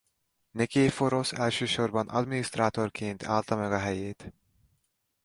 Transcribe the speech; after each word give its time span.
Niképhorosz 0.51 1.31
elsősorban 1.33 2.07
adminisztrátorként 2.09 3.23
állta 3.25 3.55
meg 3.55 3.71
a 3.71 3.77
helyét. 3.79 4.33